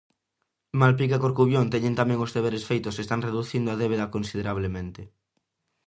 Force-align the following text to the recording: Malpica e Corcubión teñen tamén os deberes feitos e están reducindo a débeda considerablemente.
Malpica 0.81 1.15
e 1.19 1.21
Corcubión 1.25 1.65
teñen 1.73 1.97
tamén 1.99 2.23
os 2.25 2.33
deberes 2.37 2.63
feitos 2.69 2.95
e 2.95 3.01
están 3.05 3.23
reducindo 3.27 3.69
a 3.71 3.79
débeda 3.83 4.11
considerablemente. 4.15 5.01